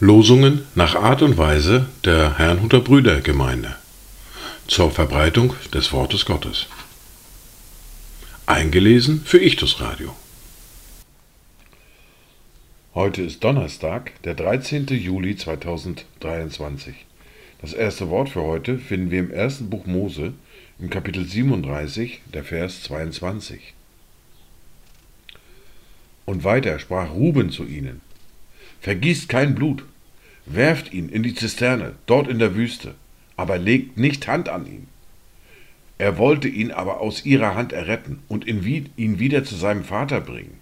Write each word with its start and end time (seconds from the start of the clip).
Losungen 0.00 0.66
nach 0.74 0.96
Art 0.96 1.22
und 1.22 1.38
Weise 1.38 1.86
der 2.04 2.38
Herrnhuter 2.38 2.80
Brüdergemeinde 2.80 3.76
zur 4.66 4.90
Verbreitung 4.90 5.54
des 5.72 5.92
Wortes 5.92 6.24
Gottes. 6.24 6.66
Eingelesen 8.46 9.22
für 9.24 9.38
Ichtus 9.38 9.80
Radio. 9.80 10.16
Heute 12.94 13.22
ist 13.22 13.44
Donnerstag, 13.44 14.20
der 14.22 14.34
13. 14.34 14.86
Juli 14.88 15.36
2023. 15.36 16.94
Das 17.60 17.72
erste 17.72 18.08
Wort 18.10 18.30
für 18.30 18.42
heute 18.42 18.78
finden 18.78 19.10
wir 19.10 19.20
im 19.20 19.30
ersten 19.30 19.70
Buch 19.70 19.86
Mose, 19.86 20.32
im 20.80 20.90
Kapitel 20.90 21.24
37, 21.24 22.20
der 22.32 22.44
Vers 22.44 22.84
22. 22.84 23.74
Und 26.24 26.44
weiter 26.44 26.78
sprach 26.78 27.10
Ruben 27.10 27.50
zu 27.50 27.64
ihnen: 27.64 28.00
Vergießt 28.80 29.28
kein 29.28 29.56
Blut, 29.56 29.84
werft 30.46 30.92
ihn 30.92 31.08
in 31.08 31.24
die 31.24 31.34
Zisterne, 31.34 31.96
dort 32.06 32.28
in 32.28 32.38
der 32.38 32.54
Wüste, 32.54 32.94
aber 33.36 33.58
legt 33.58 33.98
nicht 33.98 34.28
Hand 34.28 34.48
an 34.48 34.66
ihn. 34.66 34.86
Er 35.98 36.16
wollte 36.16 36.46
ihn 36.46 36.70
aber 36.70 37.00
aus 37.00 37.24
ihrer 37.24 37.56
Hand 37.56 37.72
erretten 37.72 38.22
und 38.28 38.46
ihn 38.46 38.64
wieder 39.18 39.42
zu 39.42 39.56
seinem 39.56 39.82
Vater 39.82 40.20
bringen. 40.20 40.58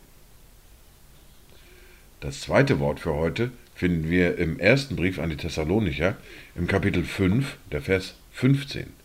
Das 2.21 2.41
zweite 2.41 2.81
Wort 2.81 3.01
für 3.01 3.13
heute 3.13 3.51
finden 3.75 4.09
wir 4.09 4.39
im 4.39 4.59
ersten 4.59 4.97
Brief 4.97 5.19
an 5.19 5.29
die 5.29 5.37
Thessalonicher 5.37 6.17
im 6.55 6.67
Kapitel 6.67 7.05
5, 7.05 7.59
der 7.71 7.83
Vers 7.83 8.15
15. 8.33 8.96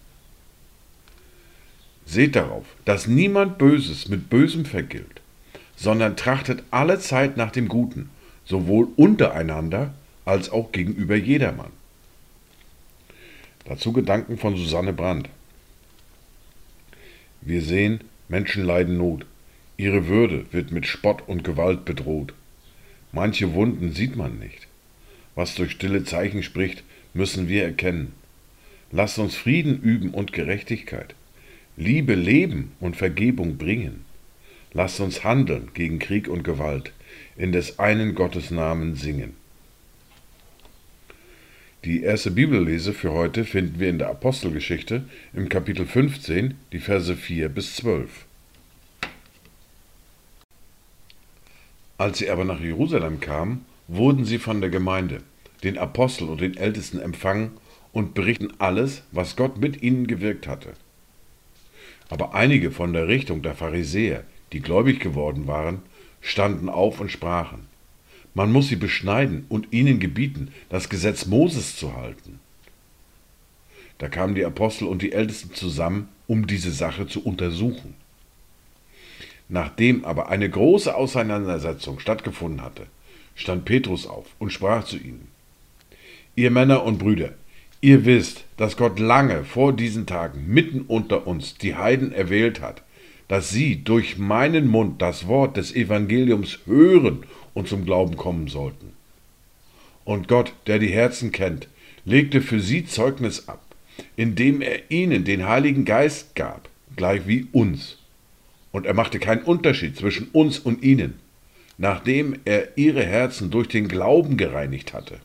Seht 2.11 2.35
darauf, 2.35 2.65
dass 2.83 3.07
niemand 3.07 3.57
Böses 3.57 4.09
mit 4.09 4.29
Bösem 4.29 4.65
vergilt, 4.65 5.21
sondern 5.77 6.17
trachtet 6.17 6.61
alle 6.69 6.99
Zeit 6.99 7.37
nach 7.37 7.51
dem 7.51 7.69
Guten, 7.69 8.09
sowohl 8.43 8.89
untereinander 8.97 9.93
als 10.25 10.49
auch 10.49 10.73
gegenüber 10.73 11.15
jedermann. 11.15 11.71
Dazu 13.63 13.93
Gedanken 13.93 14.37
von 14.37 14.57
Susanne 14.57 14.91
Brandt. 14.91 15.29
Wir 17.39 17.61
sehen, 17.61 18.01
Menschen 18.27 18.65
leiden 18.65 18.97
Not. 18.97 19.25
Ihre 19.77 20.07
Würde 20.07 20.47
wird 20.51 20.73
mit 20.73 20.87
Spott 20.87 21.23
und 21.27 21.45
Gewalt 21.45 21.85
bedroht. 21.85 22.33
Manche 23.13 23.53
Wunden 23.53 23.93
sieht 23.93 24.17
man 24.17 24.37
nicht. 24.37 24.67
Was 25.35 25.55
durch 25.55 25.71
stille 25.71 26.03
Zeichen 26.03 26.43
spricht, 26.43 26.83
müssen 27.13 27.47
wir 27.47 27.63
erkennen. 27.63 28.11
Lasst 28.91 29.17
uns 29.17 29.33
Frieden 29.33 29.81
üben 29.81 30.09
und 30.09 30.33
Gerechtigkeit. 30.33 31.15
Liebe 31.81 32.13
leben 32.13 32.73
und 32.79 32.95
Vergebung 32.95 33.57
bringen. 33.57 34.05
Lasst 34.71 34.99
uns 34.99 35.23
handeln 35.23 35.71
gegen 35.73 35.97
Krieg 35.97 36.27
und 36.27 36.43
Gewalt, 36.43 36.93
in 37.35 37.51
des 37.51 37.79
einen 37.79 38.13
Gottes 38.13 38.51
Namen 38.51 38.93
singen. 38.95 39.33
Die 41.83 42.03
erste 42.03 42.29
Bibellese 42.29 42.93
für 42.93 43.13
heute 43.13 43.45
finden 43.45 43.79
wir 43.79 43.89
in 43.89 43.97
der 43.97 44.09
Apostelgeschichte 44.09 45.05
im 45.33 45.49
Kapitel 45.49 45.87
15, 45.87 46.53
die 46.71 46.79
Verse 46.79 47.15
4 47.15 47.49
bis 47.49 47.77
12. 47.77 48.27
Als 51.97 52.19
sie 52.19 52.29
aber 52.29 52.45
nach 52.45 52.59
Jerusalem 52.59 53.19
kamen, 53.21 53.65
wurden 53.87 54.25
sie 54.25 54.37
von 54.37 54.61
der 54.61 54.69
Gemeinde, 54.69 55.23
den 55.63 55.79
Aposteln 55.79 56.29
und 56.29 56.41
den 56.41 56.57
Ältesten 56.57 56.99
empfangen 56.99 57.53
und 57.91 58.13
berichten 58.13 58.53
alles, 58.59 59.01
was 59.11 59.35
Gott 59.35 59.57
mit 59.57 59.81
ihnen 59.81 60.05
gewirkt 60.05 60.47
hatte. 60.47 60.73
Aber 62.11 62.35
einige 62.35 62.71
von 62.71 62.91
der 62.93 63.07
Richtung 63.07 63.41
der 63.41 63.55
Pharisäer, 63.55 64.25
die 64.51 64.59
gläubig 64.59 64.99
geworden 64.99 65.47
waren, 65.47 65.81
standen 66.19 66.67
auf 66.67 66.99
und 66.99 67.09
sprachen, 67.09 67.67
man 68.33 68.51
muss 68.51 68.67
sie 68.67 68.75
beschneiden 68.75 69.45
und 69.47 69.71
ihnen 69.71 69.99
gebieten, 69.99 70.51
das 70.69 70.89
Gesetz 70.89 71.25
Moses 71.25 71.77
zu 71.77 71.95
halten. 71.95 72.39
Da 73.97 74.09
kamen 74.09 74.35
die 74.35 74.45
Apostel 74.45 74.87
und 74.87 75.01
die 75.01 75.13
Ältesten 75.13 75.53
zusammen, 75.53 76.09
um 76.27 76.47
diese 76.47 76.71
Sache 76.71 77.07
zu 77.07 77.23
untersuchen. 77.23 77.93
Nachdem 79.47 80.03
aber 80.03 80.29
eine 80.29 80.49
große 80.49 80.93
Auseinandersetzung 80.93 81.99
stattgefunden 81.99 82.61
hatte, 82.61 82.87
stand 83.35 83.63
Petrus 83.63 84.05
auf 84.05 84.27
und 84.37 84.51
sprach 84.51 84.83
zu 84.83 84.97
ihnen, 84.97 85.27
Ihr 86.35 86.51
Männer 86.51 86.83
und 86.83 86.97
Brüder, 86.97 87.33
ihr 87.81 88.05
wisst, 88.05 88.45
dass 88.57 88.77
Gott 88.77 88.99
lange 88.99 89.43
vor 89.43 89.73
diesen 89.73 90.05
Tagen 90.05 90.45
mitten 90.47 90.81
unter 90.81 91.27
uns 91.27 91.57
die 91.57 91.75
Heiden 91.75 92.11
erwählt 92.13 92.61
hat, 92.61 92.83
dass 93.27 93.49
sie 93.49 93.83
durch 93.83 94.17
meinen 94.17 94.67
Mund 94.67 95.01
das 95.01 95.27
Wort 95.27 95.57
des 95.57 95.73
Evangeliums 95.75 96.59
hören 96.65 97.23
und 97.53 97.67
zum 97.67 97.85
Glauben 97.85 98.17
kommen 98.17 98.47
sollten. 98.47 98.93
Und 100.05 100.27
Gott, 100.27 100.53
der 100.67 100.79
die 100.79 100.89
Herzen 100.89 101.31
kennt, 101.31 101.67
legte 102.05 102.41
für 102.41 102.59
sie 102.59 102.85
Zeugnis 102.85 103.47
ab, 103.47 103.61
indem 104.15 104.61
er 104.61 104.91
ihnen 104.91 105.23
den 105.23 105.47
Heiligen 105.47 105.85
Geist 105.85 106.35
gab, 106.35 106.69
gleich 106.95 107.27
wie 107.27 107.47
uns. 107.51 107.97
Und 108.71 108.85
er 108.85 108.93
machte 108.93 109.19
keinen 109.19 109.43
Unterschied 109.43 109.97
zwischen 109.97 110.27
uns 110.31 110.59
und 110.59 110.83
ihnen, 110.83 111.15
nachdem 111.77 112.35
er 112.45 112.77
ihre 112.77 113.03
Herzen 113.03 113.51
durch 113.51 113.67
den 113.67 113.87
Glauben 113.87 114.37
gereinigt 114.37 114.93
hatte. 114.93 115.19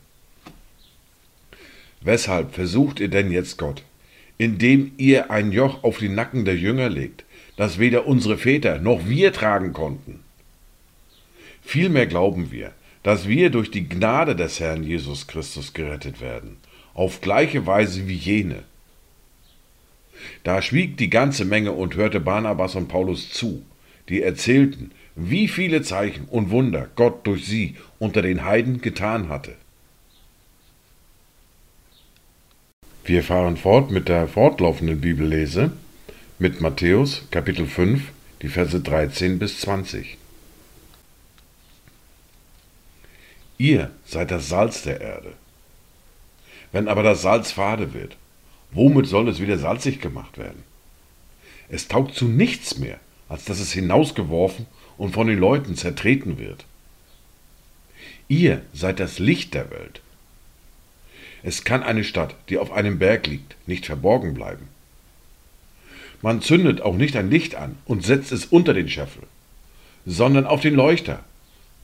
Weshalb 2.07 2.53
versucht 2.53 3.01
ihr 3.01 3.09
denn 3.09 3.33
jetzt 3.33 3.57
Gott, 3.57 3.83
indem 4.37 4.93
ihr 4.95 5.29
ein 5.29 5.51
Joch 5.51 5.83
auf 5.83 5.97
die 5.97 6.07
Nacken 6.07 6.45
der 6.45 6.55
Jünger 6.55 6.87
legt, 6.87 7.25
das 7.57 7.79
weder 7.79 8.07
unsere 8.07 8.37
Väter 8.37 8.79
noch 8.79 9.09
wir 9.09 9.33
tragen 9.33 9.73
konnten? 9.73 10.21
Vielmehr 11.61 12.07
glauben 12.07 12.49
wir, 12.49 12.71
dass 13.03 13.27
wir 13.27 13.49
durch 13.49 13.71
die 13.71 13.89
Gnade 13.89 14.37
des 14.37 14.61
Herrn 14.61 14.83
Jesus 14.83 15.27
Christus 15.27 15.73
gerettet 15.73 16.21
werden, 16.21 16.55
auf 16.93 17.19
gleiche 17.19 17.67
Weise 17.67 18.07
wie 18.07 18.15
jene. 18.15 18.63
Da 20.45 20.61
schwieg 20.61 20.95
die 20.95 21.09
ganze 21.09 21.43
Menge 21.43 21.73
und 21.73 21.97
hörte 21.97 22.21
Barnabas 22.21 22.75
und 22.75 22.87
Paulus 22.87 23.31
zu, 23.31 23.65
die 24.07 24.21
erzählten, 24.21 24.91
wie 25.17 25.49
viele 25.49 25.81
Zeichen 25.81 26.23
und 26.29 26.51
Wunder 26.51 26.87
Gott 26.95 27.27
durch 27.27 27.45
sie 27.45 27.75
unter 27.99 28.21
den 28.21 28.45
Heiden 28.45 28.79
getan 28.79 29.27
hatte. 29.27 29.55
Wir 33.07 33.23
fahren 33.23 33.55
fort 33.55 33.89
mit 33.89 34.09
der 34.09 34.27
fortlaufenden 34.27 34.99
Bibellese 34.99 35.71
mit 36.39 36.59
Matthäus 36.59 37.21
Kapitel 37.31 37.65
5, 37.65 38.11
die 38.41 38.49
Verse 38.49 38.77
13 38.81 39.39
bis 39.39 39.61
20. 39.61 40.17
Ihr 43.57 43.91
seid 44.05 44.29
das 44.29 44.49
Salz 44.49 44.81
der 44.81 44.99
Erde. 44.99 45.31
Wenn 46.73 46.89
aber 46.89 47.01
das 47.01 47.21
Salz 47.21 47.53
fade 47.53 47.93
wird, 47.93 48.17
womit 48.71 49.07
soll 49.07 49.29
es 49.29 49.39
wieder 49.39 49.57
salzig 49.57 50.01
gemacht 50.01 50.37
werden? 50.37 50.63
Es 51.69 51.87
taugt 51.87 52.13
zu 52.13 52.25
nichts 52.25 52.77
mehr, 52.77 52.99
als 53.29 53.45
dass 53.45 53.61
es 53.61 53.71
hinausgeworfen 53.71 54.65
und 54.97 55.13
von 55.13 55.27
den 55.27 55.39
Leuten 55.39 55.77
zertreten 55.77 56.39
wird. 56.39 56.65
Ihr 58.27 58.63
seid 58.73 58.99
das 58.99 59.17
Licht 59.17 59.53
der 59.53 59.71
Welt. 59.71 60.01
Es 61.43 61.63
kann 61.63 61.83
eine 61.83 62.03
Stadt, 62.03 62.35
die 62.49 62.57
auf 62.57 62.71
einem 62.71 62.99
Berg 62.99 63.27
liegt, 63.27 63.55
nicht 63.67 63.85
verborgen 63.85 64.33
bleiben. 64.33 64.67
Man 66.21 66.41
zündet 66.41 66.81
auch 66.81 66.95
nicht 66.95 67.15
ein 67.15 67.29
Licht 67.29 67.55
an 67.55 67.77
und 67.85 68.03
setzt 68.03 68.31
es 68.31 68.45
unter 68.45 68.73
den 68.73 68.89
Scheffel, 68.89 69.23
sondern 70.05 70.47
auf 70.47 70.61
den 70.61 70.73
Leuchter, 70.73 71.23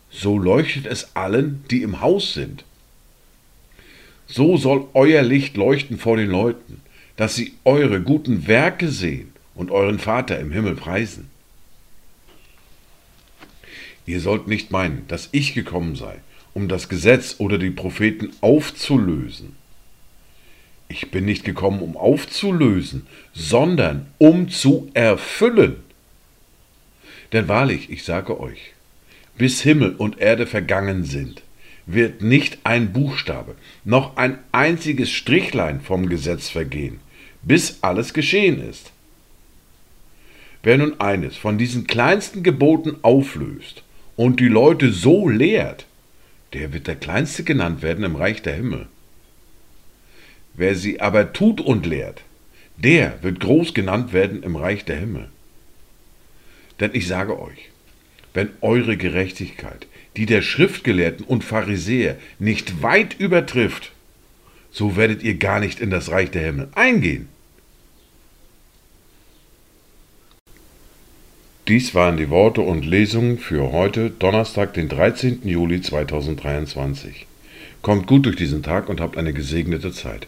so 0.10 0.38
leuchtet 0.38 0.86
es 0.86 1.16
allen, 1.16 1.64
die 1.70 1.82
im 1.82 2.02
Haus 2.02 2.34
sind. 2.34 2.64
So 4.28 4.58
soll 4.58 4.88
euer 4.94 5.22
Licht 5.22 5.58
leuchten 5.58 5.98
vor 5.98 6.18
den 6.18 6.30
Leuten, 6.30 6.82
dass 7.16 7.36
sie 7.36 7.54
eure 7.64 8.02
guten 8.02 8.48
Werke 8.48 8.90
sehen 8.90 9.34
und 9.54 9.70
euren 9.70 10.00
Vater 10.00 10.40
im 10.40 10.52
Himmel 10.52 10.76
preisen. 10.76 11.30
Ihr 14.06 14.20
sollt 14.20 14.48
nicht 14.48 14.72
meinen, 14.72 15.08
dass 15.08 15.30
ich 15.32 15.54
gekommen 15.54 15.96
sei, 15.96 16.20
um 16.54 16.68
das 16.68 16.90
Gesetz 16.90 17.36
oder 17.40 17.58
die 17.58 17.72
Propheten 17.72 18.32
aufzulösen. 18.42 19.56
Ich 20.88 21.10
bin 21.10 21.26
nicht 21.26 21.44
gekommen, 21.44 21.82
um 21.82 21.98
aufzulösen, 21.98 23.08
sondern 23.34 24.08
um 24.20 24.50
zu 24.50 24.92
erfüllen. 24.94 25.78
Denn 27.32 27.48
wahrlich, 27.48 27.90
ich 27.90 28.04
sage 28.04 28.40
euch, 28.40 28.74
bis 29.38 29.62
Himmel 29.62 29.96
und 29.96 30.20
Erde 30.20 30.46
vergangen 30.46 31.04
sind, 31.04 31.42
wird 31.86 32.22
nicht 32.22 32.60
ein 32.64 32.94
Buchstabe, 32.94 33.56
noch 33.84 34.18
ein 34.18 34.38
einziges 34.52 35.10
Strichlein 35.10 35.82
vom 35.82 36.08
Gesetz 36.08 36.50
vergehen, 36.50 37.00
bis 37.42 37.80
alles 37.82 38.14
geschehen 38.14 38.62
ist. 38.62 38.92
Wer 40.62 40.78
nun 40.78 41.00
eines 41.02 41.36
von 41.36 41.58
diesen 41.58 41.88
kleinsten 41.88 42.44
Geboten 42.44 42.98
auflöst 43.02 43.84
und 44.16 44.40
die 44.40 44.48
Leute 44.48 44.92
so 44.94 45.28
lehrt, 45.28 45.86
der 46.54 46.74
wird 46.74 46.88
der 46.88 46.96
Kleinste 46.96 47.44
genannt 47.44 47.82
werden 47.82 48.04
im 48.04 48.16
Reich 48.16 48.42
der 48.42 48.56
Himmel. 48.56 48.88
Wer 50.54 50.76
sie 50.76 51.02
aber 51.02 51.34
tut 51.34 51.60
und 51.62 51.86
lehrt, 51.86 52.24
der 52.78 53.22
wird 53.24 53.40
groß 53.40 53.74
genannt 53.74 54.14
werden 54.14 54.44
im 54.44 54.56
Reich 54.56 54.86
der 54.86 54.98
Himmel. 54.98 55.30
Denn 56.80 56.92
ich 56.94 57.08
sage 57.08 57.40
euch, 57.40 57.70
wenn 58.34 58.50
eure 58.62 58.98
Gerechtigkeit 58.98 59.88
die 60.16 60.26
der 60.28 60.44
Schriftgelehrten 60.44 61.26
und 61.26 61.44
Pharisäer 61.44 62.18
nicht 62.38 62.84
weit 62.84 63.20
übertrifft, 63.20 63.92
so 64.72 64.96
werdet 64.96 65.24
ihr 65.24 65.36
gar 65.36 65.60
nicht 65.60 65.80
in 65.80 65.90
das 65.90 66.12
Reich 66.12 66.32
der 66.32 66.44
Himmel 66.44 66.70
eingehen. 66.76 67.28
Dies 71.70 71.96
waren 71.96 72.18
die 72.18 72.30
Worte 72.30 72.60
und 72.60 72.86
Lesungen 72.86 73.38
für 73.38 73.72
heute, 73.72 74.10
Donnerstag, 74.10 74.74
den 74.74 74.90
13. 74.90 75.48
Juli 75.48 75.80
2023. 75.80 77.26
Kommt 77.82 78.06
gut 78.06 78.26
durch 78.26 78.36
diesen 78.36 78.64
Tag 78.64 78.90
und 78.90 79.00
habt 79.00 79.18
eine 79.18 79.32
gesegnete 79.32 79.94
Zeit. 79.94 80.28